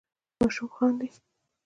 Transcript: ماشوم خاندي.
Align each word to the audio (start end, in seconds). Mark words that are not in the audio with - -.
ماشوم 0.39 0.69
خاندي. 0.75 1.07